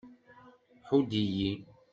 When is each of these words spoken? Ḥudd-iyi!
Ḥudd-iyi! 0.87 1.51